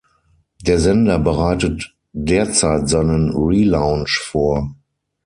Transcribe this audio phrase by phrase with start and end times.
[0.63, 4.73] Der Sender bereitet derzeit seinen Relaunch vor.